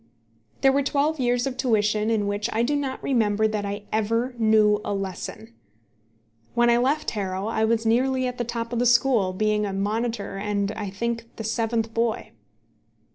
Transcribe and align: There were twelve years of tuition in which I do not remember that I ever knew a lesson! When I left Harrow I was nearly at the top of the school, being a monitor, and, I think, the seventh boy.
There 0.61 0.71
were 0.71 0.81
twelve 0.81 1.19
years 1.19 1.45
of 1.45 1.57
tuition 1.57 2.09
in 2.09 2.25
which 2.25 2.49
I 2.51 2.63
do 2.63 2.75
not 2.75 3.03
remember 3.03 3.47
that 3.47 3.67
I 3.67 3.83
ever 3.91 4.33
knew 4.39 4.81
a 4.83 4.95
lesson! 4.95 5.53
When 6.55 6.71
I 6.71 6.77
left 6.77 7.11
Harrow 7.11 7.45
I 7.45 7.65
was 7.65 7.85
nearly 7.85 8.25
at 8.25 8.39
the 8.39 8.43
top 8.43 8.73
of 8.73 8.79
the 8.79 8.87
school, 8.87 9.31
being 9.31 9.63
a 9.63 9.73
monitor, 9.73 10.37
and, 10.37 10.71
I 10.71 10.89
think, 10.89 11.25
the 11.35 11.43
seventh 11.43 11.93
boy. 11.93 12.31